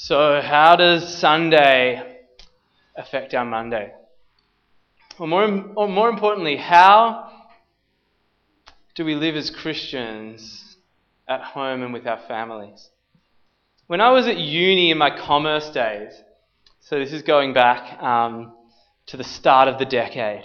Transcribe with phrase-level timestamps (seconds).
[0.00, 2.20] So, how does Sunday
[2.96, 3.92] affect our Monday?
[5.18, 5.42] Or more,
[5.74, 7.30] or more importantly, how
[8.94, 10.76] do we live as Christians
[11.28, 12.88] at home and with our families?
[13.88, 16.12] When I was at uni in my commerce days,
[16.78, 18.52] so this is going back um,
[19.06, 20.44] to the start of the decade,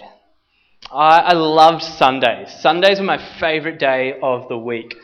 [0.90, 2.52] I, I loved Sundays.
[2.60, 4.96] Sundays were my favourite day of the week.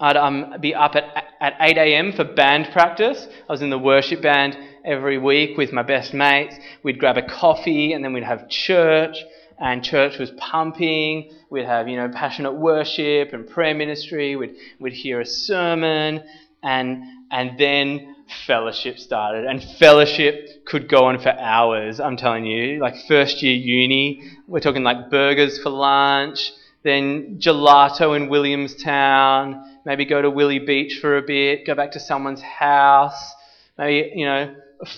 [0.00, 2.12] I'd um, be up at, at 8 a.m.
[2.12, 3.26] for band practice.
[3.48, 6.56] I was in the worship band every week with my best mates.
[6.82, 9.18] We'd grab a coffee and then we'd have church,
[9.58, 11.32] and church was pumping.
[11.50, 14.36] We'd have, you know, passionate worship and prayer ministry.
[14.36, 16.22] We'd, we'd hear a sermon,
[16.62, 18.16] and, and then
[18.46, 19.44] fellowship started.
[19.44, 22.80] And fellowship could go on for hours, I'm telling you.
[22.80, 26.52] Like first year uni, we're talking like burgers for lunch,
[26.86, 32.00] then gelato in Williamstown maybe go to Willie Beach for a bit, go back to
[32.00, 33.34] someone's house,
[33.78, 34.54] maybe, you know,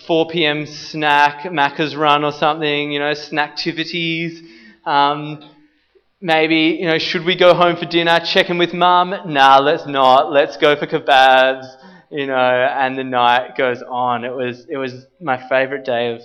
[0.06, 0.66] 4 p.m.
[0.66, 4.40] snack, Macca's run or something, you know, snacktivities.
[4.84, 5.48] Um,
[6.20, 8.18] maybe, you know, should we go home for dinner?
[8.24, 9.14] Check in with mum?
[9.26, 10.32] Nah, let's not.
[10.32, 11.66] Let's go for kebabs,
[12.10, 14.24] you know, and the night goes on.
[14.24, 16.22] It was, it was my favorite day of,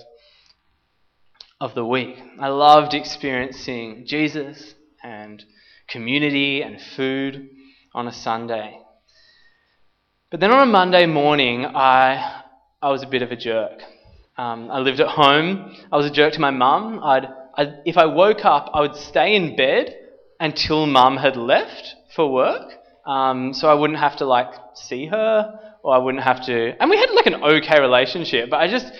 [1.60, 2.16] of the week.
[2.40, 5.44] I loved experiencing Jesus and
[5.88, 7.48] community and food
[7.94, 8.78] on a Sunday.
[10.30, 12.42] But then on a Monday morning, I,
[12.82, 13.80] I was a bit of a jerk.
[14.36, 15.76] Um, I lived at home.
[15.92, 17.00] I was a jerk to my mum.
[17.04, 19.96] I'd, I'd, if I woke up, I would stay in bed
[20.40, 22.72] until mum had left for work.
[23.06, 26.74] Um, so I wouldn't have to like see her or I wouldn't have to.
[26.80, 28.90] And we had like an okay relationship, but I just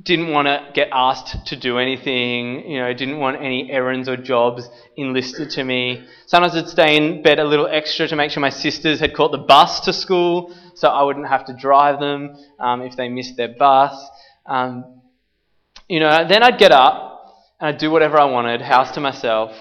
[0.00, 4.16] didn't want to get asked to do anything, you know, didn't want any errands or
[4.16, 6.06] jobs enlisted to me.
[6.26, 9.32] Sometimes I'd stay in bed a little extra to make sure my sisters had caught
[9.32, 13.36] the bus to school so I wouldn't have to drive them um, if they missed
[13.36, 13.94] their bus.
[14.46, 15.02] Um,
[15.88, 19.52] you know, then I'd get up and I'd do whatever I wanted, house to myself,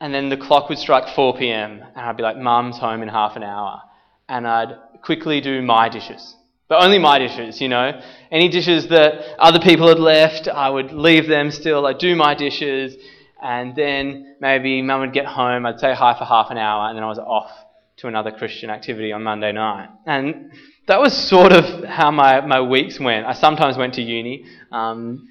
[0.00, 1.82] and then the clock would strike 4 p.m.
[1.94, 3.80] and I'd be like, Mum's home in half an hour.
[4.28, 6.34] And I'd quickly do my dishes
[6.68, 8.00] but only my dishes, you know.
[8.30, 11.86] Any dishes that other people had left, I would leave them still.
[11.86, 12.96] I'd do my dishes,
[13.42, 15.66] and then maybe mum would get home.
[15.66, 17.50] I'd say hi for half an hour, and then I was off
[17.98, 19.88] to another Christian activity on Monday night.
[20.06, 20.52] And
[20.86, 23.26] that was sort of how my, my weeks went.
[23.26, 24.46] I sometimes went to uni.
[24.70, 25.28] Um,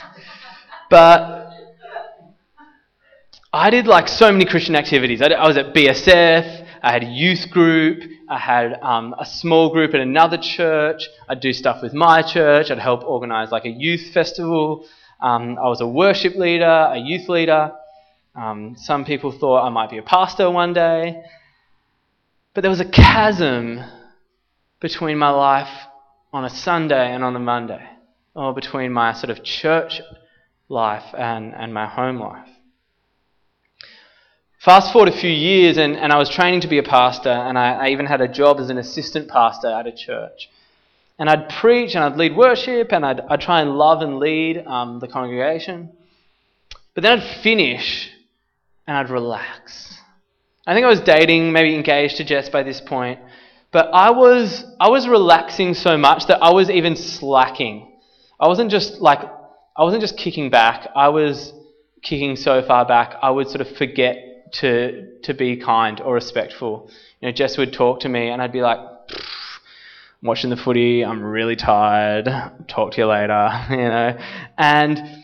[0.90, 1.50] but
[3.52, 5.20] I did like so many Christian activities.
[5.20, 9.68] I, I was at BSF, I had a youth group, I had um, a small
[9.68, 11.06] group at another church.
[11.28, 12.70] I'd do stuff with my church.
[12.70, 14.86] I'd help organize like a youth festival.
[15.20, 17.72] Um, I was a worship leader, a youth leader.
[18.34, 21.22] Um, some people thought I might be a pastor one day.
[22.54, 23.80] But there was a chasm
[24.80, 25.74] between my life
[26.32, 27.86] on a Sunday and on a Monday,
[28.34, 30.00] or between my sort of church
[30.70, 32.48] life and, and my home life.
[34.62, 37.58] Fast forward a few years, and, and I was training to be a pastor, and
[37.58, 40.48] I, I even had a job as an assistant pastor at a church.
[41.18, 44.64] And I'd preach and I'd lead worship, and I'd, I'd try and love and lead
[44.64, 45.90] um, the congregation.
[46.94, 48.10] But then I'd finish
[48.86, 49.98] and I'd relax.
[50.64, 53.18] I think I was dating, maybe engaged to Jess by this point,
[53.72, 57.98] but I was, I was relaxing so much that I was even slacking.
[58.38, 59.28] I wasn't just like,
[59.76, 61.52] I wasn't just kicking back, I was
[62.00, 66.90] kicking so far back, I would sort of forget to to be kind or respectful.
[67.20, 71.04] You know, Jess would talk to me, and I'd be like, I'm watching the footy.
[71.04, 72.28] I'm really tired.
[72.68, 73.48] Talk to you later.
[73.70, 74.18] You know,
[74.58, 75.22] and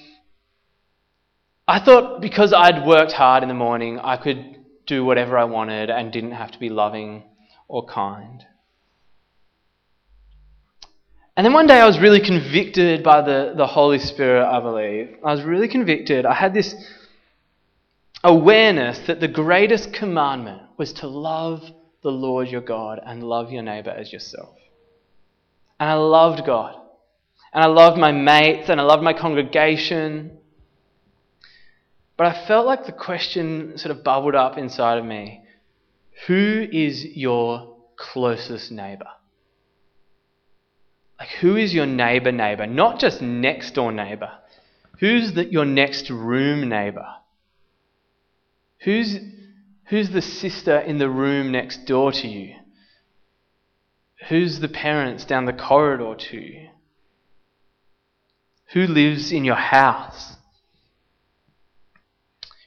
[1.67, 4.57] I thought because I'd worked hard in the morning, I could
[4.87, 7.25] do whatever I wanted and didn't have to be loving
[7.69, 8.45] or kind.
[11.37, 15.19] And then one day I was really convicted by the, the Holy Spirit, I believe.
[15.25, 16.27] I was really convicted.
[16.27, 16.75] I had this
[18.25, 21.63] awareness that the greatest commandment was to love
[22.03, 24.57] the Lord your God and love your neighbor as yourself.
[25.81, 26.75] And I loved God.
[27.53, 30.39] And I loved my mates and I loved my congregation.
[32.17, 35.43] But I felt like the question sort of bubbled up inside of me
[36.27, 39.09] Who is your closest neighbor?
[41.19, 42.67] Like, who is your neighbor neighbor?
[42.67, 44.31] Not just next door neighbor.
[45.01, 47.07] Who's the, your next room neighbor?
[48.81, 49.19] Who's,
[49.87, 52.55] who's the sister in the room next door to you?
[54.29, 56.69] Who's the parents down the corridor to you?
[58.73, 60.37] Who lives in your house?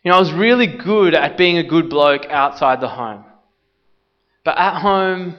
[0.03, 3.25] You know, I was really good at being a good bloke outside the home.
[4.43, 5.35] But at home,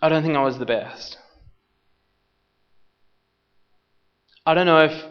[0.00, 1.18] I don't think I was the best.
[4.46, 5.04] I don't know if,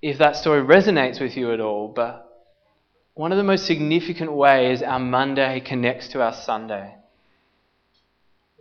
[0.00, 2.31] if that story resonates with you at all, but
[3.14, 6.94] one of the most significant ways our Monday connects to our Sunday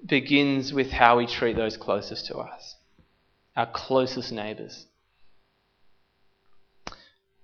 [0.06, 2.76] begins with how we treat those closest to us,
[3.56, 4.86] our closest neighbours.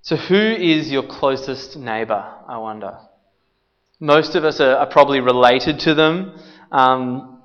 [0.01, 2.97] So, who is your closest neighbour, I wonder?
[3.99, 6.39] Most of us are, are probably related to them.
[6.71, 7.41] Um,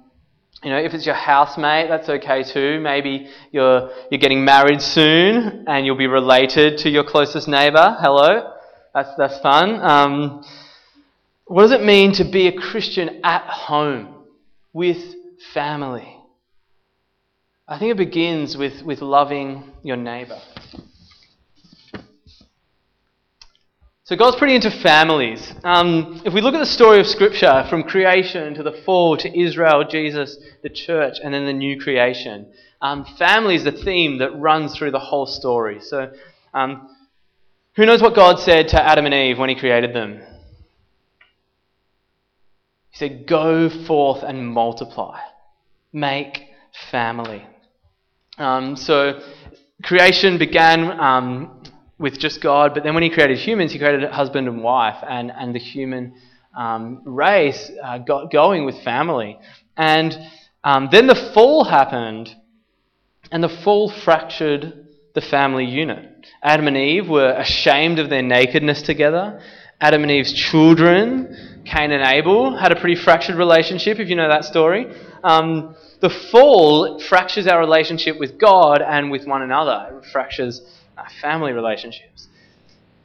[0.62, 2.78] you know, if it's your housemate, that's okay too.
[2.80, 7.96] Maybe you're, you're getting married soon and you'll be related to your closest neighbour.
[8.00, 8.51] Hello.
[8.94, 9.80] That's, that's fun.
[9.80, 10.44] Um,
[11.46, 14.14] what does it mean to be a Christian at home
[14.72, 14.98] with
[15.54, 16.16] family?
[17.66, 20.40] I think it begins with, with loving your neighbour.
[24.04, 25.54] So God's pretty into families.
[25.64, 29.40] Um, if we look at the story of Scripture from creation to the fall to
[29.40, 32.52] Israel, Jesus, the church, and then the new creation,
[32.82, 35.80] um, family is the theme that runs through the whole story.
[35.80, 36.12] So,
[36.52, 36.91] um,
[37.74, 40.20] who knows what God said to Adam and Eve when He created them?
[42.90, 45.20] He said, "Go forth and multiply,
[45.92, 46.48] make
[46.90, 47.46] family."
[48.38, 49.20] Um, so,
[49.82, 51.62] creation began um,
[52.02, 52.74] with just God.
[52.74, 55.58] But then when he created humans, he created a husband and wife, and, and the
[55.58, 56.14] human
[56.54, 59.38] um, race uh, got going with family.
[59.76, 60.19] And
[60.64, 62.34] um, then the fall happened,
[63.30, 66.26] and the fall fractured the family unit.
[66.42, 69.40] Adam and Eve were ashamed of their nakedness together.
[69.80, 74.28] Adam and Eve's children, Cain and Abel, had a pretty fractured relationship, if you know
[74.28, 74.86] that story.
[75.24, 79.98] Um, the fall fractures our relationship with God and with one another.
[79.98, 80.62] It fractures
[80.96, 82.28] our family relationships.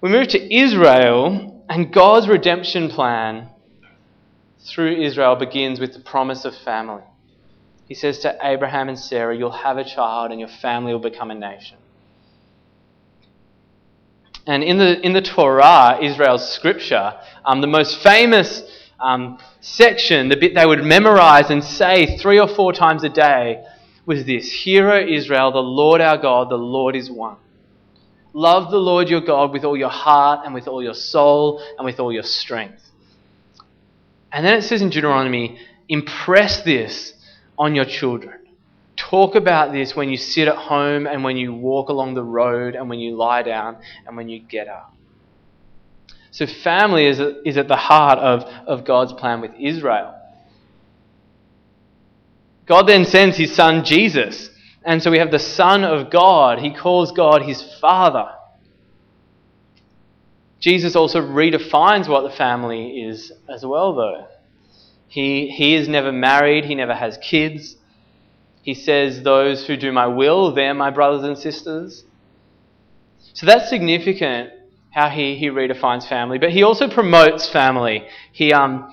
[0.02, 3.50] We move to Israel, and God's redemption plan
[4.60, 7.04] through Israel begins with the promise of family.
[7.88, 11.32] He says to Abraham and Sarah, You'll have a child, and your family will become
[11.32, 11.78] a nation.
[14.48, 17.14] And in the, in the Torah, Israel's scripture,
[17.46, 18.64] um, the most famous
[19.00, 23.64] um, section, the bit they would memorize and say three or four times a day,
[24.06, 27.36] was this Hear, O Israel, the Lord our God, the Lord is one.
[28.34, 31.86] Love the Lord your God with all your heart and with all your soul and
[31.86, 32.82] with all your strength.
[34.32, 35.60] And then it says in Deuteronomy,
[35.90, 37.14] impress this
[37.58, 38.37] on your children.
[38.98, 42.76] Talk about this when you sit at home and when you walk along the road
[42.76, 44.94] and when you lie down and when you get up.
[46.32, 50.14] So, family is, is at the heart of, of God's plan with Israel.
[52.66, 54.50] God then sends his son Jesus
[54.88, 56.60] and so we have the Son of God.
[56.60, 58.30] He calls God his Father.
[60.62, 64.28] Jesus also redefines what the family is as well, though.
[65.10, 67.76] He, he is never married, he never has kids.
[68.68, 72.04] He says, Those who do my will, they're my brothers and sisters.
[73.32, 74.50] So that's significant
[74.92, 76.38] how he, he redefines family.
[76.38, 78.06] But he also promotes family.
[78.34, 78.92] He, um,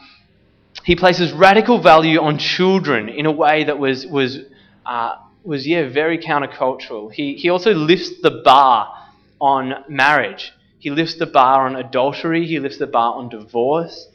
[0.84, 4.38] he places radical value on children in a way that was, was
[4.86, 7.12] uh, was, yeah, very countercultural.
[7.12, 8.94] He, he also lifts the bar
[9.40, 10.52] on marriage.
[10.78, 12.46] He lifts the bar on adultery.
[12.46, 14.06] He lifts the bar on divorce.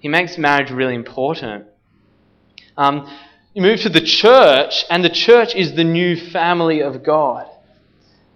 [0.00, 1.66] He makes marriage really important.
[2.76, 3.08] Um,
[3.54, 7.48] you move to the church, and the church is the new family of God.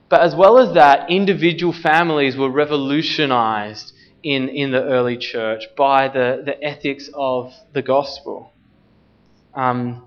[0.09, 6.07] But as well as that, individual families were revolutionized in, in the early church by
[6.07, 8.53] the, the ethics of the gospel.
[9.55, 10.07] Um,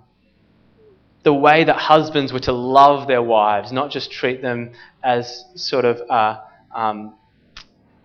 [1.24, 4.72] the way that husbands were to love their wives, not just treat them
[5.03, 6.41] as sort of a,
[6.74, 7.15] um,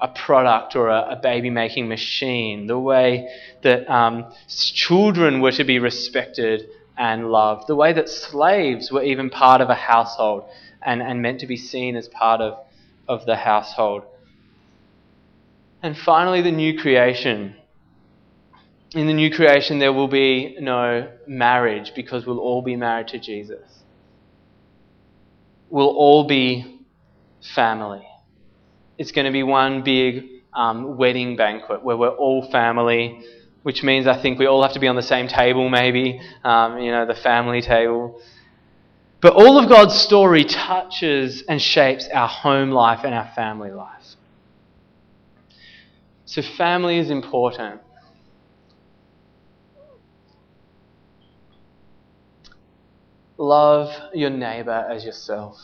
[0.00, 3.28] a product or a, a baby making machine, the way
[3.62, 9.30] that um, children were to be respected and loved, the way that slaves were even
[9.30, 10.44] part of a household
[10.82, 12.58] and, and meant to be seen as part of,
[13.08, 14.02] of the household.
[15.82, 17.56] And finally, the new creation
[18.96, 23.18] in the new creation, there will be no marriage because we'll all be married to
[23.18, 23.82] Jesus.
[25.68, 26.82] We'll all be
[27.54, 28.06] family.
[28.96, 30.24] It's going to be one big
[30.54, 33.22] um, wedding banquet where we're all family,
[33.66, 36.78] which means I think we all have to be on the same table, maybe, um,
[36.78, 38.22] you know, the family table.
[39.20, 44.04] But all of God's story touches and shapes our home life and our family life.
[46.26, 47.80] So, family is important.
[53.36, 55.58] love your neighbor as yourself.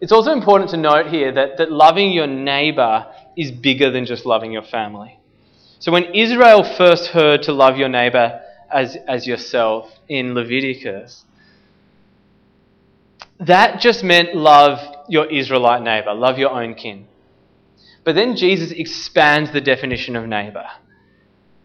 [0.00, 4.26] It's also important to note here that, that loving your neighbor is bigger than just
[4.26, 5.19] loving your family.
[5.80, 11.24] So when Israel first heard to love your neighbor as, as yourself in Leviticus,
[13.40, 17.06] that just meant love your Israelite neighbor, love your own kin.
[18.04, 20.66] But then Jesus expands the definition of neighbor.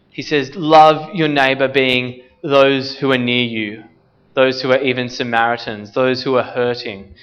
[0.08, 3.84] He says, Love your neighbor being those who are near you,
[4.32, 7.14] those who are even Samaritans, those who are hurting,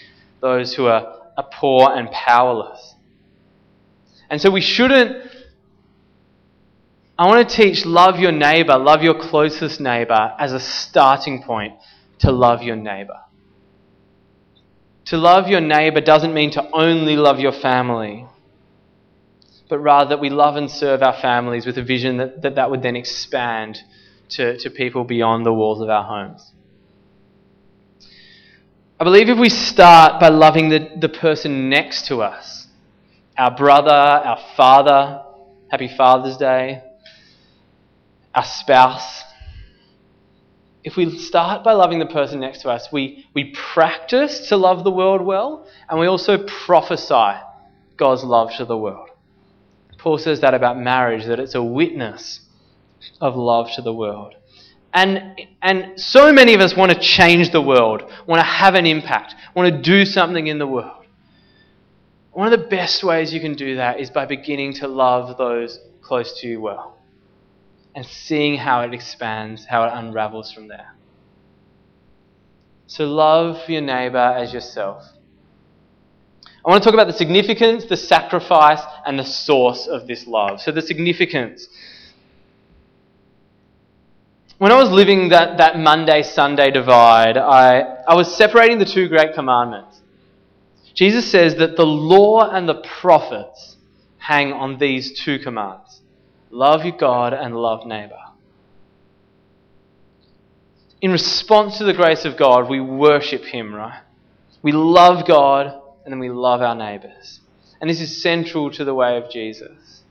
[0.41, 2.93] those who are, are poor and powerless.
[4.29, 5.31] And so we shouldn't.
[7.17, 11.73] I want to teach love your neighbor, love your closest neighbor as a starting point
[12.19, 13.19] to love your neighbor.
[15.05, 18.25] To love your neighbor doesn't mean to only love your family
[19.73, 22.69] but rather that we love and serve our families with a vision that that, that
[22.69, 23.79] would then expand
[24.29, 26.51] to, to people beyond the walls of our homes.
[28.99, 32.67] I believe if we start by loving the, the person next to us,
[33.35, 35.23] our brother, our father,
[35.71, 36.83] happy Father's Day,
[38.35, 39.23] our spouse,
[40.83, 44.83] if we start by loving the person next to us, we, we practice to love
[44.83, 47.39] the world well, and we also prophesy
[47.95, 49.09] God's love to the world.
[49.97, 52.41] Paul says that about marriage, that it's a witness
[53.21, 54.35] of love to the world.
[54.93, 58.85] And, and so many of us want to change the world, want to have an
[58.85, 61.05] impact, want to do something in the world.
[62.31, 65.79] One of the best ways you can do that is by beginning to love those
[66.01, 67.02] close to you well
[67.95, 70.93] and seeing how it expands, how it unravels from there.
[72.87, 75.03] So, love your neighbor as yourself.
[76.65, 80.61] I want to talk about the significance, the sacrifice, and the source of this love.
[80.61, 81.67] So, the significance.
[84.57, 89.09] When I was living that, that Monday Sunday divide, I, I was separating the two
[89.09, 90.01] great commandments.
[90.93, 93.75] Jesus says that the law and the prophets
[94.17, 96.02] hang on these two commands
[96.53, 98.19] love your God and love neighbor.
[101.01, 104.01] In response to the grace of God, we worship Him, right?
[104.61, 107.41] We love God and then we love our neighbours.
[107.81, 110.03] And this is central to the way of Jesus.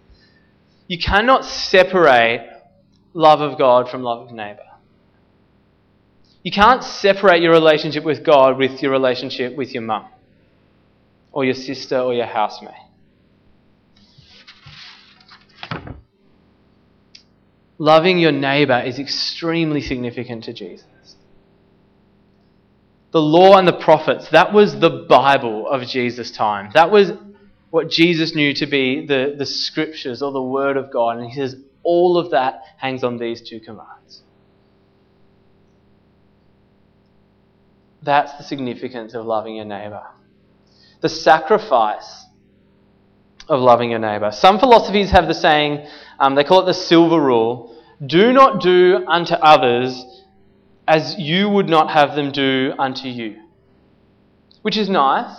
[0.88, 2.46] You cannot separate
[3.14, 4.61] love of God from love of neighbour.
[6.42, 10.06] You can't separate your relationship with God with your relationship with your mum,
[11.30, 12.75] or your sister, or your housemate.
[17.82, 20.86] Loving your neighbour is extremely significant to Jesus
[23.12, 26.70] the law and the prophets, that was the Bible of Jesus' time.
[26.72, 27.12] That was
[27.70, 31.18] what Jesus knew to be the, the scriptures or the Word of God.
[31.18, 34.22] And he says all of that hangs on these two commands.
[38.02, 40.04] That's the significance of loving your neighbour.
[41.02, 42.24] The sacrifice
[43.46, 44.32] of loving your neighbour.
[44.32, 45.86] Some philosophies have the saying,
[46.18, 47.72] um, they call it the silver rule
[48.04, 50.04] do not do unto others
[50.88, 53.40] as you would not have them do unto you.
[54.62, 55.35] Which is nice,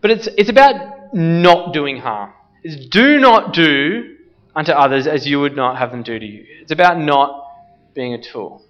[0.00, 2.32] but it's, it's about not doing harm.
[2.62, 4.16] It's do not do
[4.54, 6.44] unto others as you would not have them do to you.
[6.62, 7.44] It's about not
[7.94, 8.64] being a tool.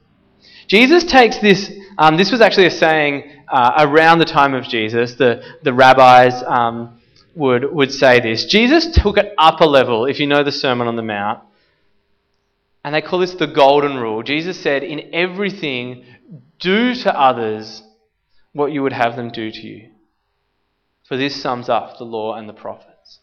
[0.67, 5.15] Jesus takes this, um, this was actually a saying uh, around the time of Jesus.
[5.15, 7.01] The, the rabbis um,
[7.37, 8.47] would, would say this.
[8.47, 11.41] Jesus took it up a level, if you know the Sermon on the Mount,
[12.87, 14.23] and they call this the golden rule.
[14.23, 16.05] Jesus said, In everything,
[16.61, 17.83] do to others
[18.53, 19.91] what you would have them do to you.
[21.09, 23.19] For this sums up the law and the prophets.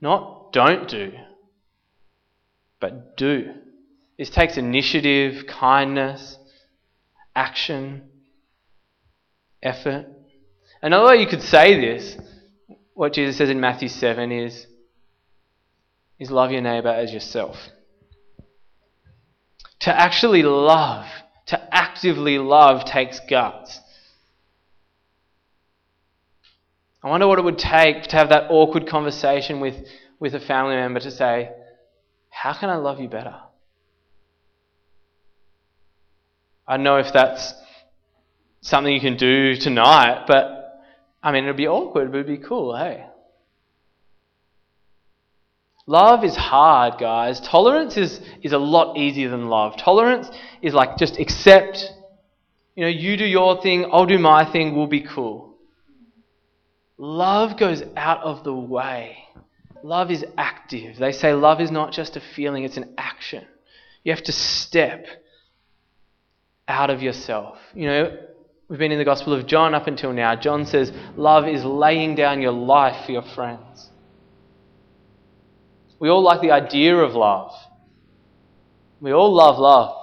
[0.00, 1.12] Not don't do,
[2.80, 3.54] but do.
[4.18, 6.36] This takes initiative, kindness,
[7.36, 8.08] action,
[9.62, 10.06] effort.
[10.82, 12.18] Another way you could say this,
[12.94, 14.66] what Jesus says in Matthew 7 is
[16.18, 17.56] is love your neighbor as yourself.
[19.80, 21.06] To actually love,
[21.46, 23.80] to actively love, takes guts.
[27.02, 29.86] I wonder what it would take to have that awkward conversation with,
[30.18, 31.50] with a family member to say,
[32.30, 33.36] How can I love you better?
[36.66, 37.52] I don't know if that's
[38.62, 40.80] something you can do tonight, but
[41.22, 43.04] I mean, it'd be awkward, but it'd be cool, hey?
[45.86, 47.40] Love is hard, guys.
[47.40, 49.76] Tolerance is, is a lot easier than love.
[49.76, 50.30] Tolerance
[50.62, 51.84] is like just accept,
[52.74, 55.56] you know, you do your thing, I'll do my thing, we'll be cool.
[56.96, 59.18] Love goes out of the way.
[59.82, 60.96] Love is active.
[60.96, 63.44] They say love is not just a feeling, it's an action.
[64.04, 65.06] You have to step
[66.66, 67.58] out of yourself.
[67.74, 68.18] You know,
[68.68, 70.34] we've been in the Gospel of John up until now.
[70.34, 73.90] John says love is laying down your life for your friends.
[76.04, 77.54] We all like the idea of love.
[79.00, 79.96] We all love love.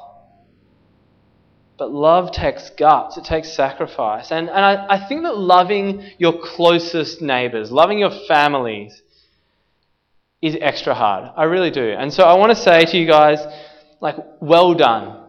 [1.78, 4.32] But love takes guts, it takes sacrifice.
[4.32, 9.00] And, and I, I think that loving your closest neighbours, loving your families,
[10.42, 11.30] is extra hard.
[11.38, 11.92] I really do.
[11.92, 13.38] And so I want to say to you guys,
[14.00, 15.24] like, well done.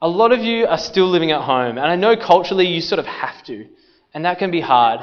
[0.00, 3.00] A lot of you are still living at home, and I know culturally you sort
[3.00, 3.66] of have to,
[4.14, 5.00] and that can be hard.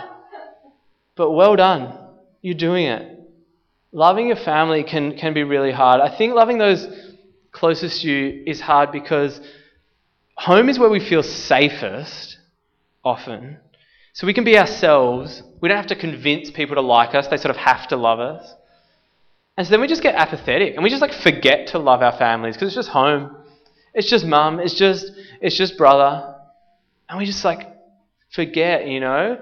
[1.17, 1.99] But well done.
[2.41, 3.11] You're doing it.
[3.95, 6.01] Loving your family can, can be really hard.
[6.01, 6.85] I think loving those
[7.53, 9.39] closest to you is hard because
[10.35, 12.37] home is where we feel safest,
[13.05, 13.55] often.
[14.11, 15.41] So we can be ourselves.
[15.61, 18.19] We don't have to convince people to like us, they sort of have to love
[18.19, 18.53] us.
[19.55, 22.17] And so then we just get apathetic and we just like forget to love our
[22.17, 23.33] families because it's just home.
[23.93, 25.09] It's just mum, it's just
[25.39, 26.35] it's just brother.
[27.07, 27.65] And we just like
[28.31, 29.37] forget, you know?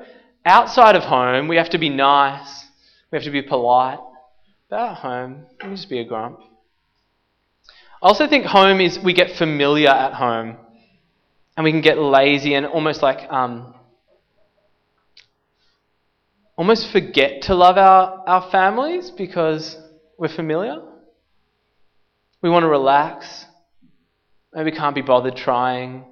[0.45, 2.65] Outside of home, we have to be nice.
[3.09, 3.97] We have to be polite.
[4.73, 6.39] At home, we can just be a grump.
[8.01, 10.57] I also think home is we get familiar at home
[11.55, 13.75] and we can get lazy and almost like um,
[16.57, 19.77] almost forget to love our, our families because
[20.17, 20.81] we're familiar.
[22.41, 23.45] We want to relax.
[24.53, 26.05] Maybe can't be bothered trying.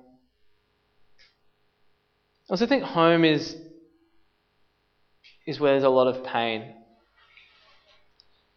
[2.49, 3.55] I also think home is,
[5.47, 6.75] is where there's a lot of pain.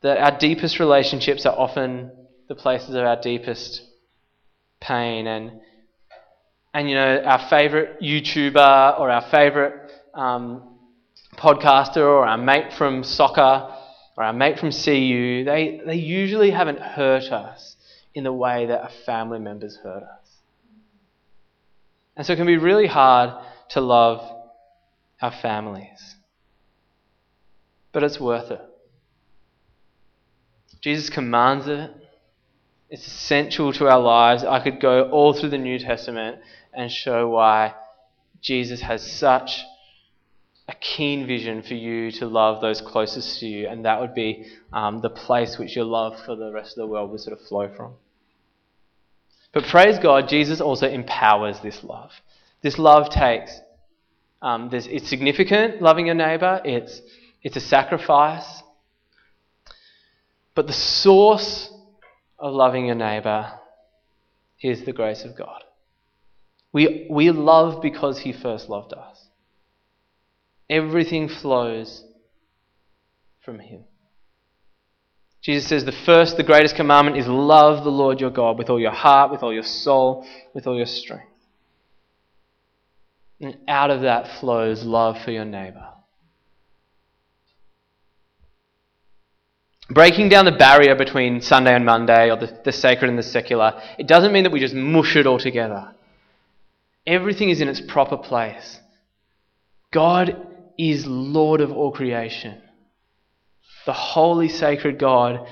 [0.04, 2.12] That our deepest relationships are often
[2.48, 3.82] the places of our deepest
[4.80, 5.60] pain and
[6.74, 10.74] and you know our favorite YouTuber or our favorite um,
[11.36, 13.74] podcaster or our mate from soccer
[14.16, 17.76] or our mate from CU, they, they usually haven't hurt us
[18.14, 20.28] in the way that our family members hurt us.
[22.14, 23.30] And so it can be really hard
[23.70, 24.20] to love
[25.22, 26.16] our families.
[27.92, 28.60] But it's worth it.
[30.84, 31.90] Jesus commands it.
[32.90, 34.44] It's essential to our lives.
[34.44, 36.40] I could go all through the New Testament
[36.74, 37.72] and show why
[38.42, 39.62] Jesus has such
[40.68, 44.44] a keen vision for you to love those closest to you, and that would be
[44.74, 47.46] um, the place which your love for the rest of the world would sort of
[47.46, 47.94] flow from.
[49.54, 52.12] But praise God, Jesus also empowers this love.
[52.60, 53.58] This love takes,
[54.42, 57.00] um, it's significant, loving your neighbour, it's,
[57.42, 58.63] it's a sacrifice.
[60.54, 61.70] But the source
[62.38, 63.52] of loving your neighbour
[64.60, 65.62] is the grace of God.
[66.72, 69.28] We, we love because He first loved us.
[70.68, 72.04] Everything flows
[73.44, 73.84] from Him.
[75.42, 78.80] Jesus says the first, the greatest commandment is love the Lord your God with all
[78.80, 81.28] your heart, with all your soul, with all your strength.
[83.40, 85.86] And out of that flows love for your neighbor.
[89.90, 93.82] Breaking down the barrier between Sunday and Monday, or the, the sacred and the secular,
[93.98, 95.94] it doesn't mean that we just mush it all together.
[97.06, 98.80] Everything is in its proper place.
[99.92, 100.46] God
[100.78, 102.62] is Lord of all creation.
[103.84, 105.46] The holy, sacred God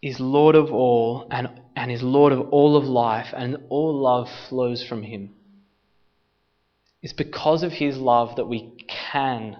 [0.00, 4.30] is Lord of all and, and is Lord of all of life, and all love
[4.48, 5.34] flows from Him.
[7.02, 9.58] It's because of His love that we can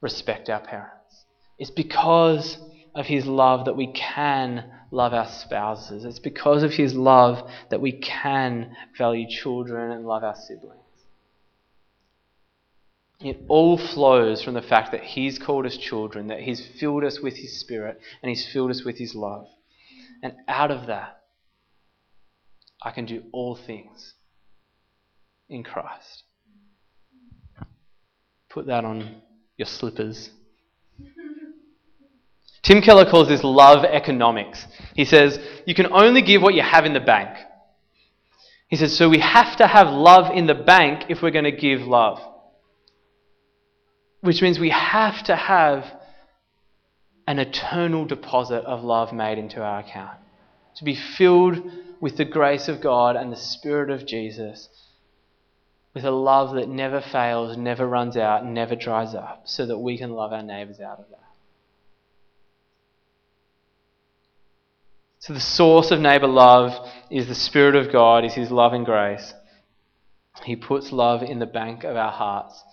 [0.00, 0.99] respect our parents.
[1.60, 2.56] It's because
[2.94, 6.06] of His love that we can love our spouses.
[6.06, 10.80] It's because of His love that we can value children and love our siblings.
[13.20, 17.20] It all flows from the fact that He's called us children, that He's filled us
[17.20, 19.46] with His Spirit, and He's filled us with His love.
[20.22, 21.20] And out of that,
[22.82, 24.14] I can do all things
[25.50, 26.22] in Christ.
[28.48, 29.20] Put that on
[29.58, 30.30] your slippers.
[32.70, 34.64] Tim Keller calls this love economics.
[34.94, 37.36] He says, You can only give what you have in the bank.
[38.68, 41.50] He says, So we have to have love in the bank if we're going to
[41.50, 42.20] give love.
[44.20, 45.84] Which means we have to have
[47.26, 50.18] an eternal deposit of love made into our account.
[50.76, 51.68] To be filled
[52.00, 54.68] with the grace of God and the Spirit of Jesus,
[55.92, 59.98] with a love that never fails, never runs out, never dries up, so that we
[59.98, 61.29] can love our neighbours out of that.
[65.20, 68.86] So, the source of neighbour love is the Spirit of God, is His love and
[68.86, 69.34] grace.
[70.44, 72.64] He puts love in the bank of our hearts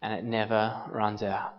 [0.00, 1.52] and it never runs out.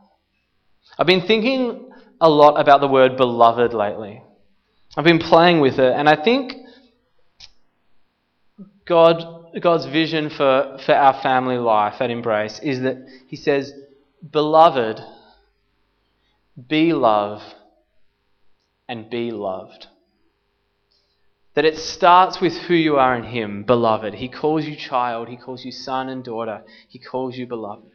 [0.98, 4.24] I've been thinking a lot about the word beloved lately.
[4.98, 6.54] I've been playing with it, and I think
[8.86, 13.72] God, God's vision for, for our family life at Embrace is that He says,
[14.32, 15.00] Beloved,
[16.68, 17.44] be love
[18.90, 19.88] and be loved.
[21.54, 24.16] That it starts with who you are in Him, beloved.
[24.16, 27.92] He calls you child, He calls you son and daughter, He calls you beloved.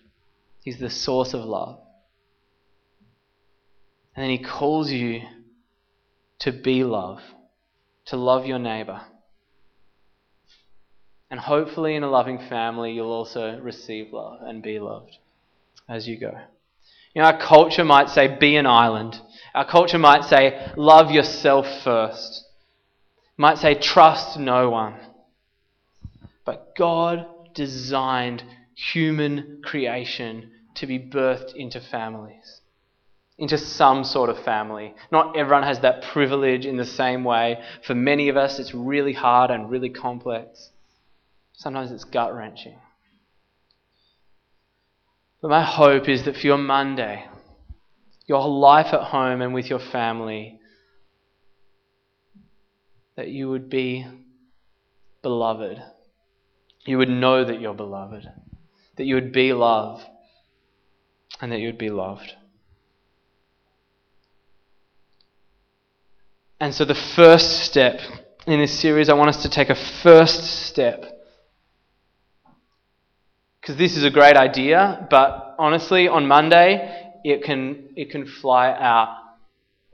[0.62, 1.80] He's the source of love.
[4.14, 5.22] And then He calls you
[6.38, 7.20] to be love,
[8.06, 9.02] to love your neighbour.
[11.30, 15.18] And hopefully, in a loving family, you'll also receive love and be loved
[15.88, 16.32] as you go.
[17.14, 19.20] You know, our culture might say, be an island.
[19.54, 22.44] Our culture might say, love yourself first.
[23.36, 24.94] Might say, trust no one.
[26.44, 28.42] But God designed
[28.74, 32.60] human creation to be birthed into families,
[33.38, 34.94] into some sort of family.
[35.12, 37.62] Not everyone has that privilege in the same way.
[37.86, 40.70] For many of us, it's really hard and really complex.
[41.52, 42.76] Sometimes it's gut wrenching.
[45.40, 47.26] But my hope is that for your Monday,
[48.26, 50.58] your life at home and with your family,
[53.16, 54.06] that you would be
[55.22, 55.82] beloved.
[56.86, 58.26] You would know that you're beloved.
[58.96, 60.02] That you would be love.
[61.40, 62.32] And that you would be loved.
[66.60, 68.00] And so, the first step
[68.46, 71.14] in this series, I want us to take a first step
[73.64, 78.70] because this is a great idea, but honestly, on Monday, it can, it can fly
[78.70, 79.18] out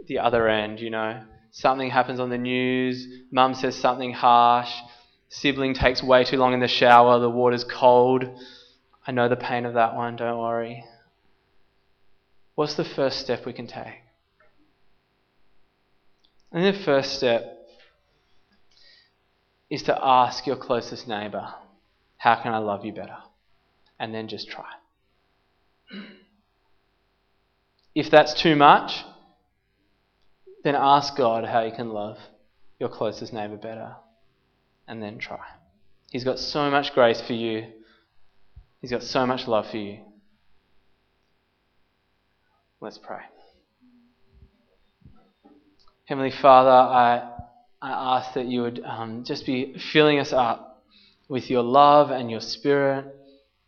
[0.07, 1.23] the other end, you know.
[1.53, 4.71] Something happens on the news, mum says something harsh,
[5.29, 8.25] sibling takes way too long in the shower, the water's cold.
[9.07, 10.85] I know the pain of that one, don't worry.
[12.55, 14.03] What's the first step we can take?
[16.53, 17.57] And the first step
[19.71, 21.55] is to ask your closest neighbour,
[22.19, 23.16] How can I love you better?
[24.01, 24.64] and then just try.
[27.94, 29.05] If that's too much,
[30.62, 32.18] then ask God how you can love
[32.79, 33.96] your closest neighbour better
[34.87, 35.44] and then try.
[36.11, 37.66] He's got so much grace for you,
[38.81, 40.00] He's got so much love for you.
[42.81, 43.20] Let's pray.
[46.07, 47.31] Heavenly Father, I,
[47.83, 50.83] I ask that you would um, just be filling us up
[51.29, 53.05] with your love and your spirit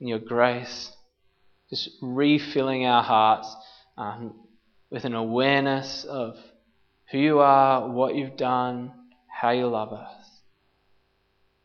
[0.01, 0.91] and your grace,
[1.69, 3.55] just refilling our hearts
[3.97, 4.35] um,
[4.91, 6.37] with an awareness of
[7.11, 8.93] who you are, what you've done,
[9.29, 10.23] how you love us.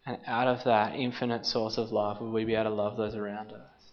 [0.06, 3.16] And out of that infinite source of love, will we be able to love those
[3.16, 3.92] around us?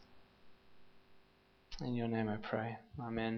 [1.81, 2.77] In your name I pray.
[3.01, 3.33] Amen.